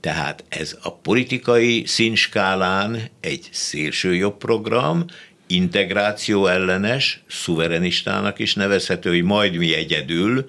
[0.00, 5.04] Tehát ez a politikai színskálán egy szélső jobb program,
[5.46, 10.46] integráció ellenes, szuverenistának is nevezhető, hogy majd mi egyedül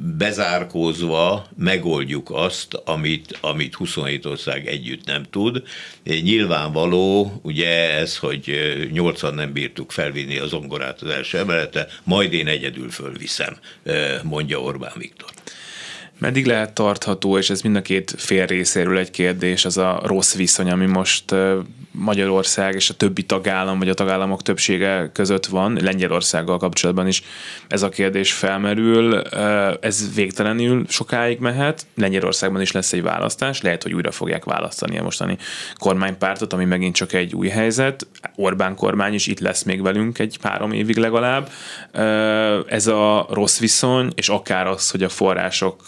[0.00, 5.62] bezárkózva megoldjuk azt, amit, amit 27 ország együtt nem tud.
[6.04, 8.58] Nyilvánvaló, ugye ez, hogy
[8.92, 13.56] nyolcan nem bírtuk felvinni az ongorát az első emelete, majd én egyedül fölviszem,
[14.22, 15.30] mondja Orbán Viktor.
[16.18, 20.34] Meddig lehet tartható, és ez mind a két fél részéről egy kérdés, az a rossz
[20.34, 21.34] viszony, ami most
[21.90, 27.22] Magyarország és a többi tagállam, vagy a tagállamok többsége között van, Lengyelországgal kapcsolatban is
[27.68, 29.22] ez a kérdés felmerül.
[29.80, 35.02] Ez végtelenül sokáig mehet, Lengyelországban is lesz egy választás, lehet, hogy újra fogják választani a
[35.02, 35.36] mostani
[35.74, 38.06] kormánypártot, ami megint csak egy új helyzet.
[38.34, 41.50] Orbán kormány is itt lesz még velünk egy három évig legalább.
[42.66, 45.82] Ez a rossz viszony, és akár az, hogy a források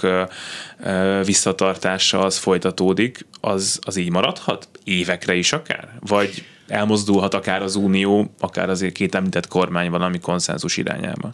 [1.24, 4.68] visszatartása az folytatódik, az, az így maradhat?
[4.85, 5.88] Évekre is akár?
[6.00, 11.30] Vagy elmozdulhat akár az Unió, akár azért két említett kormány valami konszenzus irányába?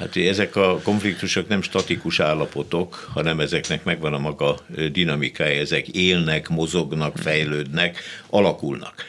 [0.00, 4.58] Hát ezek a konfliktusok nem statikus állapotok, hanem ezeknek megvan a maga
[4.92, 7.98] dinamikája, ezek élnek, mozognak, fejlődnek,
[8.30, 9.04] alakulnak.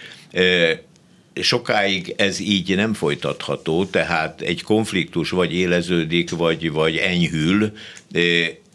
[1.33, 7.71] Sokáig ez így nem folytatható, tehát egy konfliktus vagy éleződik, vagy, vagy enyhül,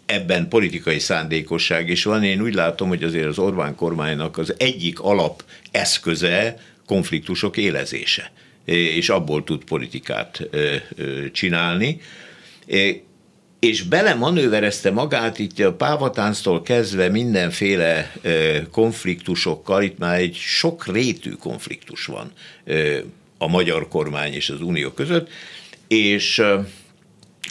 [0.07, 2.25] ebben politikai szándékosság is van.
[2.25, 8.33] Én úgy látom, hogy azért az Orbán kormánynak az egyik alap eszköze konfliktusok élezése,
[8.65, 10.49] és abból tud politikát
[11.33, 12.01] csinálni.
[13.59, 18.13] És belemanőverezte magát itt a pávatánctól kezdve mindenféle
[18.71, 22.33] konfliktusokkal, itt már egy sok rétű konfliktus van
[23.39, 25.29] a magyar kormány és az unió között,
[25.89, 26.43] és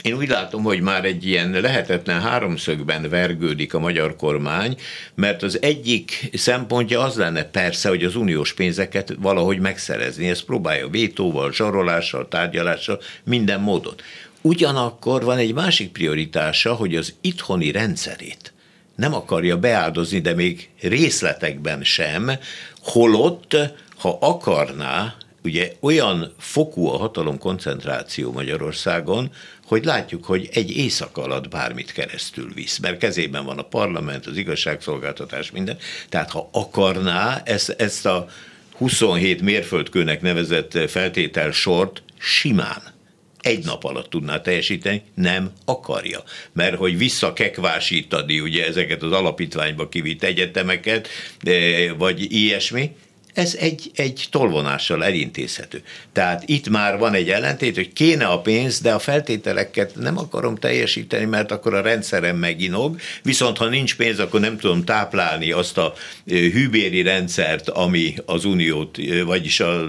[0.01, 4.77] én úgy látom, hogy már egy ilyen lehetetlen háromszögben vergődik a magyar kormány,
[5.15, 10.29] mert az egyik szempontja az lenne persze, hogy az uniós pénzeket valahogy megszerezni.
[10.29, 13.95] Ezt próbálja vétóval, zsarolással, tárgyalással, minden módon.
[14.41, 18.53] Ugyanakkor van egy másik prioritása, hogy az itthoni rendszerét
[18.95, 22.31] nem akarja beáldozni, de még részletekben sem,
[22.81, 23.57] holott,
[23.97, 29.31] ha akarná, ugye olyan fokú a hatalom koncentráció Magyarországon,
[29.65, 34.37] hogy látjuk, hogy egy éjszaka alatt bármit keresztül visz, mert kezében van a parlament, az
[34.37, 35.77] igazságszolgáltatás, minden.
[36.09, 38.27] Tehát ha akarná ezt, ezt a
[38.77, 42.93] 27 mérföldkőnek nevezett feltétel sort simán
[43.45, 46.23] egy nap alatt tudná teljesíteni, nem akarja.
[46.53, 51.07] Mert hogy visszakekvásítani ugye ezeket az alapítványba kivitt egyetemeket,
[51.97, 52.95] vagy ilyesmi,
[53.35, 55.83] ez egy, egy tolvonással elintézhető.
[56.13, 60.55] Tehát itt már van egy ellentét, hogy kéne a pénz, de a feltételeket nem akarom
[60.55, 65.77] teljesíteni, mert akkor a rendszerem meginog, viszont ha nincs pénz, akkor nem tudom táplálni azt
[65.77, 65.93] a
[66.25, 69.87] hűbéri rendszert, ami az uniót, vagyis a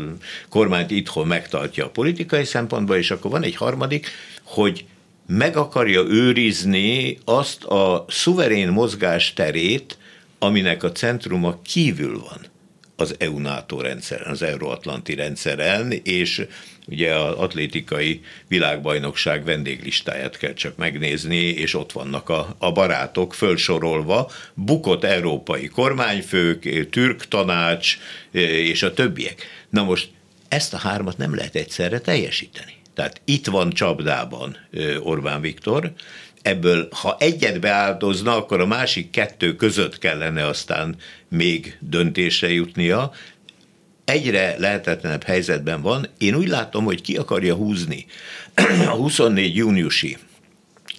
[0.48, 4.10] kormányt itthon megtartja a politikai szempontból, és akkor van egy harmadik,
[4.42, 4.84] hogy
[5.26, 9.98] meg akarja őrizni azt a szuverén mozgás terét,
[10.38, 12.54] aminek a centruma kívül van
[12.96, 16.46] az EU-NATO rendszeren, az Euróatlanti rendszeren, és
[16.86, 24.30] ugye az atlétikai világbajnokság vendéglistáját kell csak megnézni, és ott vannak a, a barátok fölsorolva,
[24.54, 27.98] bukott európai kormányfők, türk tanács
[28.30, 29.46] és a többiek.
[29.70, 30.08] Na most
[30.48, 32.74] ezt a hármat nem lehet egyszerre teljesíteni.
[32.94, 34.56] Tehát itt van csapdában
[35.02, 35.92] Orbán Viktor,
[36.46, 40.96] ebből, ha egyet beáldozna, akkor a másik kettő között kellene aztán
[41.28, 43.12] még döntésre jutnia.
[44.04, 46.06] Egyre lehetetlenebb helyzetben van.
[46.18, 48.06] Én úgy látom, hogy ki akarja húzni
[48.86, 50.16] a 24 júniusi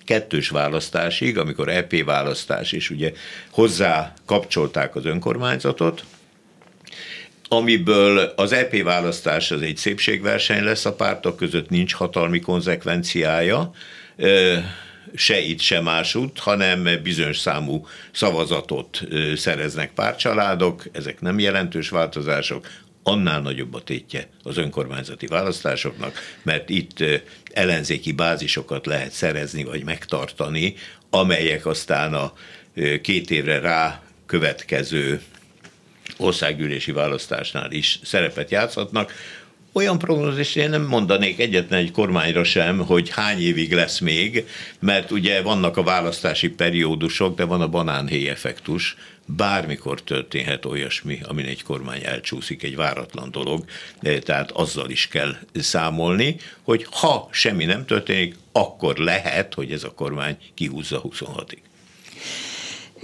[0.05, 3.11] kettős választásig, amikor EP választás, és ugye
[3.49, 6.03] hozzá kapcsolták az önkormányzatot,
[7.47, 13.71] amiből az EP választás az egy szépségverseny lesz a pártok között, nincs hatalmi konzekvenciája,
[15.15, 19.01] se itt, se másút, hanem bizonyos számú szavazatot
[19.35, 22.67] szereznek párcsaládok, ezek nem jelentős változások,
[23.03, 27.03] annál nagyobb a tétje az önkormányzati választásoknak, mert itt
[27.53, 30.75] ellenzéki bázisokat lehet szerezni vagy megtartani,
[31.09, 32.33] amelyek aztán a
[33.01, 35.21] két évre rá következő
[36.17, 39.13] országgyűlési választásnál is szerepet játszhatnak.
[39.77, 44.47] Olyan prognózist én nem mondanék egyetlen egy kormányra sem, hogy hány évig lesz még,
[44.79, 48.95] mert ugye vannak a választási periódusok, de van a banánhéj effektus,
[49.25, 53.65] bármikor történhet olyasmi, amin egy kormány elcsúszik, egy váratlan dolog,
[54.01, 59.93] tehát azzal is kell számolni, hogy ha semmi nem történik, akkor lehet, hogy ez a
[59.93, 61.57] kormány kihúzza 26-ig.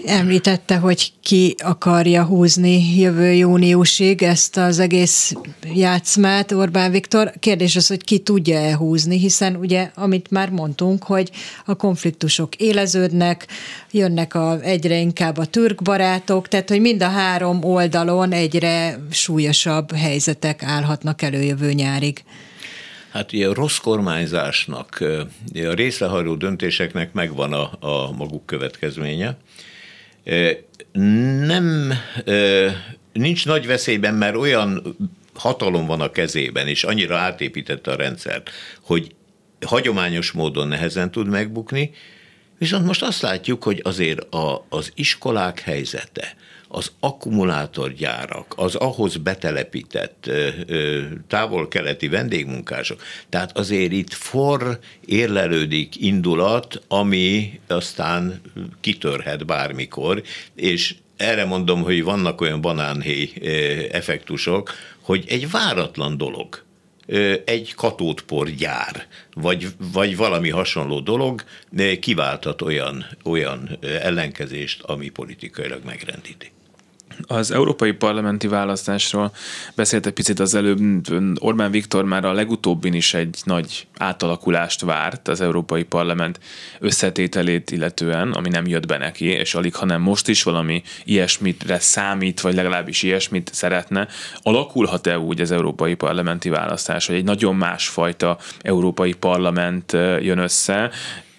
[0.06, 5.34] Említette, hogy ki akarja húzni jövő júniusig ezt az egész
[5.74, 7.32] játszmát, Orbán Viktor.
[7.40, 11.32] Kérdés az, hogy ki tudja-e húzni, hiszen ugye, amit már mondtunk, hogy
[11.66, 13.48] a konfliktusok éleződnek,
[13.92, 19.96] jönnek a, egyre inkább a türk barátok, tehát hogy mind a három oldalon egyre súlyosabb
[19.96, 22.24] helyzetek állhatnak elő jövő nyárig.
[23.12, 25.04] Hát ugye a rossz kormányzásnak,
[25.54, 29.38] a részlehajló döntéseknek megvan a, a maguk következménye.
[31.46, 31.94] Nem,
[33.14, 34.98] nincs nagy veszélyben, mert olyan
[35.34, 38.50] hatalom van a kezében, és annyira átépítette a rendszert,
[38.82, 39.16] hogy
[39.66, 41.92] hagyományos módon nehezen tud megbukni,
[42.58, 46.36] viszont most azt látjuk, hogy azért a, az iskolák helyzete,
[46.76, 50.30] az akkumulátorgyárak, az ahhoz betelepített
[51.28, 53.02] távol-keleti vendégmunkások.
[53.30, 58.42] Tehát azért itt for érlelődik indulat, ami aztán
[58.82, 60.24] kitörhet bármikor,
[60.56, 63.34] és erre mondom, hogy vannak olyan banánhéj
[63.92, 66.64] effektusok, hogy egy váratlan dolog,
[67.46, 71.44] egy katótpor gyár, vagy, vagy valami hasonló dolog
[72.00, 76.53] kiváltat olyan, olyan ellenkezést, ami politikailag megrendíti.
[77.28, 79.32] Az európai parlamenti választásról
[79.76, 80.80] beszélt egy picit az előbb,
[81.40, 86.40] Orbán Viktor már a legutóbbin is egy nagy átalakulást várt az európai parlament
[86.80, 92.42] összetételét illetően, ami nem jött be neki, és alig, hanem most is valami ilyesmitre számít,
[92.42, 94.08] vagy legalábbis ilyesmit szeretne.
[94.42, 100.92] Alakulhat-e úgy az európai parlamenti választás, hogy egy nagyon másfajta európai parlament jön össze,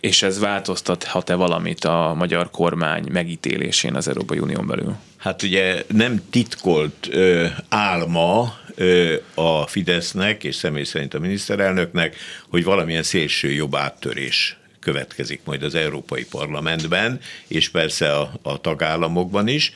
[0.04, 4.96] és ez változtathat-e valamit a magyar kormány megítélésén az Európai Unión belül?
[5.16, 12.16] Hát ugye nem titkolt ö, álma ö, a Fidesznek, és személy szerint a miniszterelnöknek,
[12.48, 19.48] hogy valamilyen szélső jobb áttörés következik majd az Európai Parlamentben, és persze a, a tagállamokban
[19.48, 19.72] is.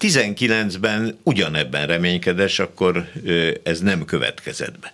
[0.00, 3.10] 19-ben ugyanebben reménykedes, akkor
[3.62, 4.92] ez nem következett be.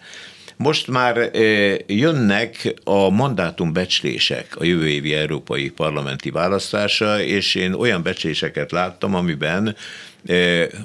[0.57, 1.31] Most már
[1.87, 9.77] jönnek a mandátumbecslések a jövő évi európai parlamenti választása, és én olyan becsléseket láttam, amiben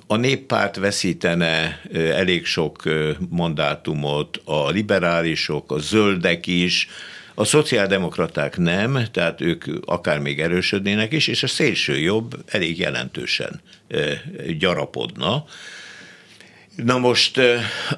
[0.07, 2.83] a néppárt veszítene elég sok
[3.29, 6.87] mandátumot, a liberálisok, a zöldek is,
[7.33, 13.61] a szociáldemokraták nem, tehát ők akár még erősödnének is, és a szélső jobb elég jelentősen
[14.57, 15.45] gyarapodna.
[16.75, 17.39] Na most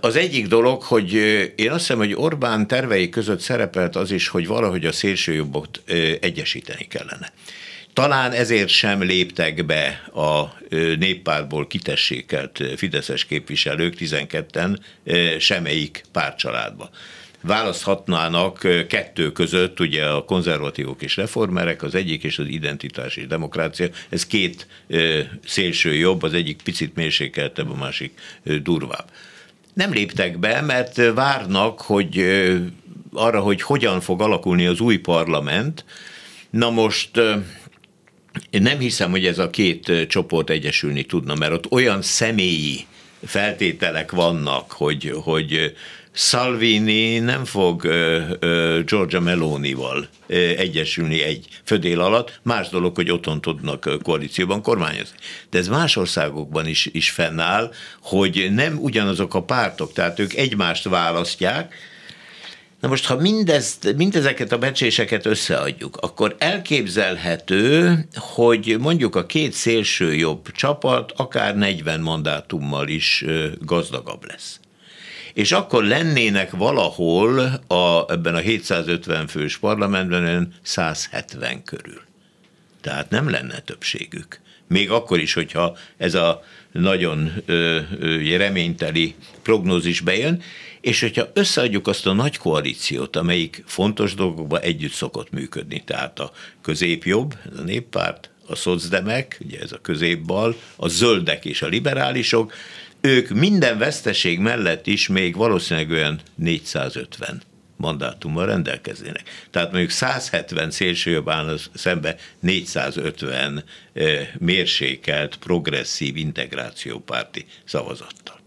[0.02, 1.14] az egyik dolog, hogy
[1.56, 5.82] én azt hiszem, hogy Orbán tervei között szerepelt az is, hogy valahogy a szélsőjobbot
[6.22, 7.34] egyesíteni kellene.
[7.94, 10.58] Talán ezért sem léptek be a
[11.00, 14.78] néppártból kitessékelt fideszes képviselők, 12-en
[15.40, 16.90] semmelyik pártcsaládba
[17.42, 23.88] választhatnának kettő között, ugye a konzervatívok és reformerek, az egyik és az identitás és demokrácia,
[24.10, 24.68] ez két
[25.46, 28.20] szélső jobb, az egyik picit mérsékeltebb, a másik
[28.64, 29.06] durvább.
[29.74, 32.26] Nem léptek be, mert várnak, hogy
[33.14, 35.86] arra, hogy hogyan fog alakulni az új parlament.
[36.50, 37.12] Na most
[38.50, 42.86] én nem hiszem, hogy ez a két csoport egyesülni tudna, mert ott olyan személyi
[43.26, 45.76] feltételek vannak, hogy, hogy
[46.14, 50.08] Salvini nem fog uh, Giorgia Meloni-val
[50.58, 55.18] egyesülni egy födél alatt, más dolog, hogy otthon tudnak koalícióban kormányozni.
[55.50, 60.84] De ez más országokban is, is fennáll, hogy nem ugyanazok a pártok, tehát ők egymást
[60.84, 61.76] választják,
[62.82, 70.14] Na most, ha mindezt, mindezeket a becséseket összeadjuk, akkor elképzelhető, hogy mondjuk a két szélső
[70.14, 73.26] jobb csapat akár 40 mandátummal is
[73.60, 74.60] gazdagabb lesz
[75.34, 82.02] és akkor lennének valahol a, ebben a 750 fős parlamentben 170 körül.
[82.82, 84.40] Tehát nem lenne többségük.
[84.68, 90.42] Még akkor is, hogyha ez a nagyon ö, ö, reményteli prognózis bejön,
[90.82, 96.32] és hogyha összeadjuk azt a nagy koalíciót, amelyik fontos dolgokban együtt szokott működni, tehát a
[96.62, 102.54] középjobb, a néppárt, a szocdemek, ugye ez a középbal, a zöldek és a liberálisok,
[103.02, 107.42] ők minden veszteség mellett is még valószínűleg olyan 450
[107.78, 109.24] mandátummal rendelkeznének.
[109.52, 113.64] Tehát mondjuk 170 szélsőjobb áll szembe 450
[113.94, 118.41] eh, mérsékelt, progresszív integrációpárti szavazattal.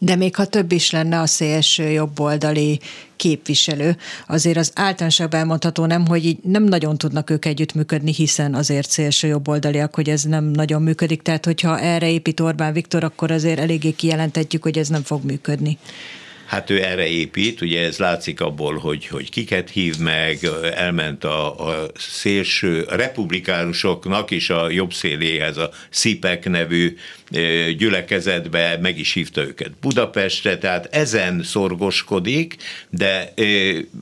[0.00, 2.80] De még ha több is lenne a szélső jobboldali
[3.16, 3.96] képviselő,
[4.26, 9.28] azért az általánosabb elmondható nem, hogy így nem nagyon tudnak ők együttműködni, hiszen azért szélső
[9.28, 11.22] jobboldaliak, hogy ez nem nagyon működik.
[11.22, 15.78] Tehát, hogyha erre épít Orbán Viktor, akkor azért eléggé kijelentetjük, hogy ez nem fog működni.
[16.48, 20.38] Hát ő erre épít, ugye ez látszik abból, hogy, hogy kiket hív meg,
[20.74, 26.96] elment a, a szélső a republikánusoknak is a jobb széléhez a SZIPEK nevű
[27.76, 32.56] gyülekezetbe, meg is hívta őket Budapestre, tehát ezen szorgoskodik,
[32.90, 33.32] de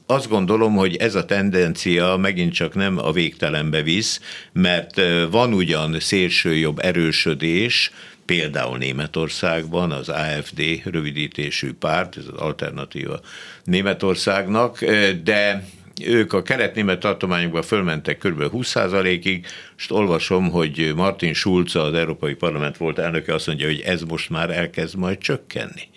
[0.07, 4.21] azt gondolom, hogy ez a tendencia megint csak nem a végtelenbe visz,
[4.53, 7.91] mert van ugyan szélsőjobb erősödés,
[8.27, 13.21] például Németországban az AFD rövidítésű párt, ez az alternatíva
[13.65, 14.85] Németországnak,
[15.25, 15.65] de
[16.05, 18.43] ők a kelet-német tartományokban fölmentek kb.
[18.53, 19.47] 20%-ig,
[19.77, 24.31] és olvasom, hogy Martin Schulz, az Európai Parlament volt elnöke, azt mondja, hogy ez most
[24.31, 25.89] már elkezd majd csökkenni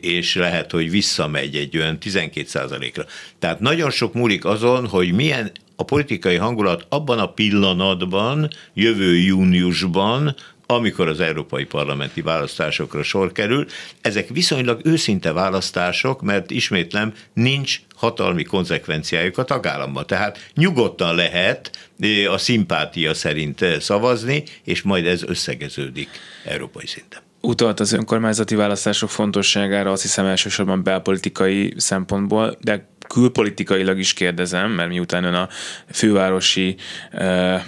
[0.00, 3.04] és lehet, hogy visszamegy egy olyan 12%-ra.
[3.38, 10.34] Tehát nagyon sok múlik azon, hogy milyen a politikai hangulat abban a pillanatban, jövő júniusban,
[10.66, 13.66] amikor az európai parlamenti választásokra sor kerül.
[14.00, 20.06] Ezek viszonylag őszinte választások, mert ismétlem, nincs hatalmi konzekvenciájuk a tagállamban.
[20.06, 26.08] Tehát nyugodtan lehet eh, a szimpátia szerint eh, szavazni, és majd ez összegeződik
[26.44, 34.12] európai szinten utalt az önkormányzati választások fontosságára, azt hiszem elsősorban belpolitikai szempontból, de külpolitikailag is
[34.12, 35.48] kérdezem, mert miután ön a
[35.92, 36.76] fővárosi
[37.12, 37.60] uh,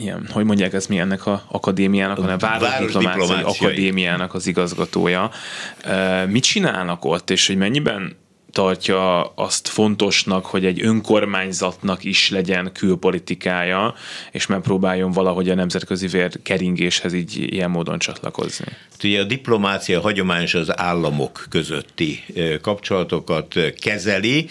[0.00, 5.30] ilyen, hogy mondják ezt mi ennek a akadémiának, hanem Városdiplomáciai Akadémiának az igazgatója.
[6.28, 8.20] Mit csinálnak ott, és hogy mennyiben
[8.52, 13.94] tartja azt fontosnak, hogy egy önkormányzatnak is legyen külpolitikája,
[14.30, 18.66] és megpróbáljon valahogy a nemzetközi vér keringéshez így ilyen módon csatlakozni.
[19.04, 22.24] Ugye a diplomácia hagyományos az államok közötti
[22.60, 24.48] kapcsolatokat kezeli,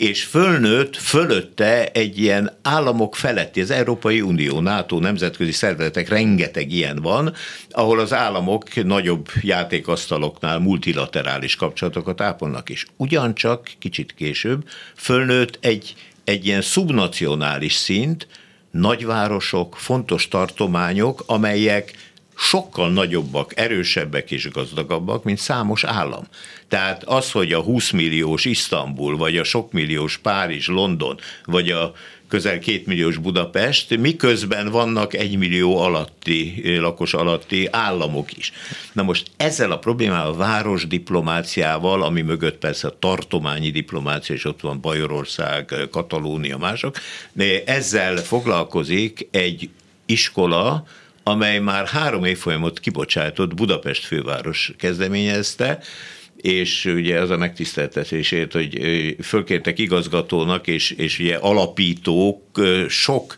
[0.00, 6.96] és fölnőtt fölötte egy ilyen államok feletti, az Európai Unió, NATO, nemzetközi szervezetek, rengeteg ilyen
[6.96, 7.34] van,
[7.70, 12.86] ahol az államok nagyobb játékasztaloknál multilaterális kapcsolatokat ápolnak is.
[12.96, 14.64] Ugyancsak kicsit később
[14.96, 15.94] fölnőtt egy,
[16.24, 18.26] egy ilyen szubnacionális szint,
[18.70, 22.09] nagyvárosok, fontos tartományok, amelyek
[22.40, 26.24] sokkal nagyobbak, erősebbek és gazdagabbak, mint számos állam.
[26.68, 31.92] Tehát az, hogy a 20 milliós Isztambul, vagy a sok milliós Párizs, London, vagy a
[32.28, 38.52] közel két milliós Budapest, miközben vannak egy millió alatti, lakos alatti államok is.
[38.92, 44.44] Na most ezzel a problémával, a város diplomáciával, ami mögött persze a tartományi diplomácia, és
[44.44, 46.96] ott van Bajorország, Katalónia, mások,
[47.64, 49.70] ezzel foglalkozik egy
[50.06, 50.84] iskola,
[51.30, 55.78] amely már három évfolyamot kibocsátott, Budapest főváros kezdeményezte,
[56.36, 58.78] és ugye az a megtiszteltetésért, hogy
[59.22, 63.36] fölkértek igazgatónak, és, és ugye alapítók sok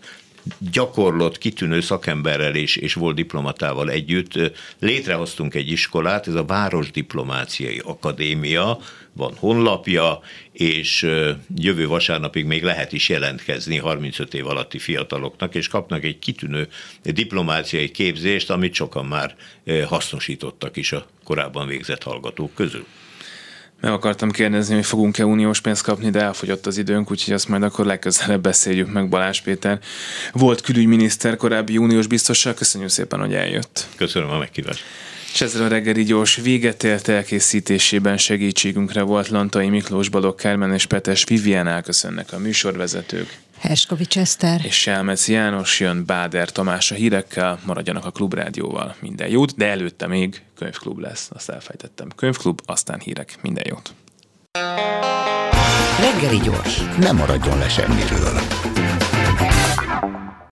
[0.72, 7.80] gyakorlott, kitűnő szakemberrel és, és volt diplomatával együtt létrehoztunk egy iskolát, ez a Város Diplomáciai
[7.84, 8.78] Akadémia,
[9.12, 10.20] van honlapja,
[10.53, 11.09] és
[11.57, 16.68] jövő vasárnapig még lehet is jelentkezni 35 év alatti fiataloknak, és kapnak egy kitűnő
[17.03, 19.36] diplomáciai képzést, amit sokan már
[19.86, 22.86] hasznosítottak is a korábban végzett hallgatók közül.
[23.83, 27.62] Meg akartam kérdezni, hogy fogunk-e uniós pénzt kapni, de elfogyott az időnk, úgyhogy azt majd
[27.62, 29.78] akkor legközelebb beszéljük meg Balázs Péter.
[30.33, 32.55] Volt külügyminiszter, korábbi uniós biztossal.
[32.55, 33.87] Köszönjük szépen, hogy eljött.
[33.97, 34.85] Köszönöm a meghívást.
[35.33, 40.87] És ezzel a reggeli gyors véget ért elkészítésében segítségünkre volt Lantai Miklós, Balogh Kármen és
[40.87, 43.39] Petes Vivien elköszönnek a műsorvezetők.
[43.62, 44.60] Herskovics Eszter.
[44.64, 48.94] És Selmec János jön Báder Tamás a hírekkel, maradjanak a klubrádióval.
[49.00, 52.08] Minden jót, de előtte még könyvklub lesz, azt elfejtettem.
[52.16, 53.38] Könyvklub, aztán hírek.
[53.42, 53.94] Minden jót.
[56.00, 58.40] Reggeli gyors, nem maradjon le semmiről.